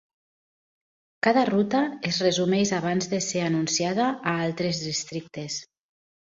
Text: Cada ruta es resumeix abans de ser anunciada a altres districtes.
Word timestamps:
Cada 1.27 1.43
ruta 1.49 1.81
es 2.13 2.17
resumeix 2.25 2.73
abans 2.79 3.11
de 3.13 3.21
ser 3.29 3.45
anunciada 3.51 4.11
a 4.35 4.37
altres 4.49 4.85
districtes. 4.91 5.63